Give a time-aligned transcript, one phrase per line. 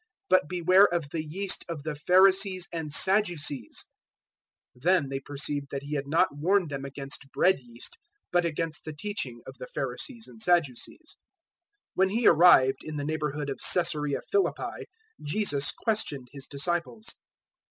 [0.29, 3.85] But beware of the yeast of the Pharisees and Sadducees."
[4.75, 7.99] 016:012 Then they perceived that He had not warned them against bread yeast,
[8.31, 11.17] but against the teaching of the Pharisees and Sadducees.
[11.19, 11.19] 016:013
[11.93, 14.85] When He arrived in the neighbourhood of Caesarea Philippi,
[15.21, 17.17] Jesus questioned His disciples.